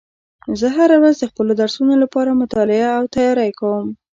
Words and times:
زه 0.59 0.67
هره 0.77 0.95
ورځ 1.01 1.15
د 1.19 1.25
خپلو 1.31 1.51
درسونو 1.61 1.93
لپاره 2.03 2.39
مطالعه 2.41 2.89
او 2.97 3.03
تیاری 3.15 3.51
کوم 3.59 3.85